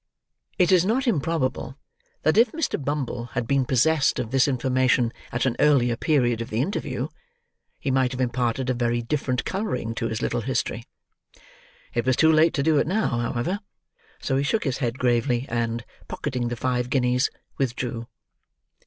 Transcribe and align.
It 0.57 0.71
is 0.71 0.83
not 0.83 1.05
improbable 1.05 1.77
that 2.23 2.35
if 2.35 2.53
Mr. 2.53 2.83
Bumble 2.83 3.25
had 3.37 3.45
been 3.45 3.65
possessed 3.65 4.17
of 4.17 4.31
this 4.31 4.47
information 4.47 5.13
at 5.31 5.45
an 5.45 5.55
earlier 5.59 5.95
period 5.95 6.41
of 6.41 6.49
the 6.49 6.59
interview, 6.59 7.07
he 7.77 7.91
might 7.91 8.11
have 8.11 8.19
imparted 8.19 8.67
a 8.71 8.73
very 8.73 9.03
different 9.03 9.45
colouring 9.45 9.93
to 9.93 10.07
his 10.07 10.19
little 10.19 10.41
history. 10.41 10.85
It 11.93 12.03
was 12.03 12.15
too 12.15 12.31
late 12.31 12.55
to 12.55 12.63
do 12.63 12.79
it 12.79 12.87
now, 12.87 13.09
however; 13.09 13.59
so 14.19 14.37
he 14.37 14.43
shook 14.43 14.63
his 14.63 14.79
head 14.79 14.97
gravely, 14.97 15.45
and, 15.49 15.85
pocketing 16.07 16.47
the 16.47 16.55
five 16.55 16.89
guineas, 16.89 17.29
withdrew. 17.59 18.07